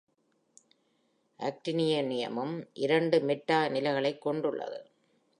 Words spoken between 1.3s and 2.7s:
ஆக்டினியமும்